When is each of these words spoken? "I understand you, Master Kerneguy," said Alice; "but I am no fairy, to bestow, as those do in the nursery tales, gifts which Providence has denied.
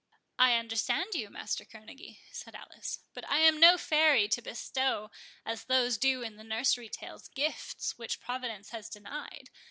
"I 0.39 0.53
understand 0.57 1.13
you, 1.13 1.29
Master 1.29 1.63
Kerneguy," 1.63 2.17
said 2.31 2.55
Alice; 2.55 3.01
"but 3.13 3.23
I 3.29 3.37
am 3.41 3.59
no 3.59 3.77
fairy, 3.77 4.27
to 4.29 4.41
bestow, 4.41 5.11
as 5.45 5.65
those 5.65 5.99
do 5.99 6.23
in 6.23 6.37
the 6.37 6.43
nursery 6.43 6.89
tales, 6.89 7.27
gifts 7.27 7.99
which 7.99 8.19
Providence 8.19 8.69
has 8.71 8.89
denied. 8.89 9.51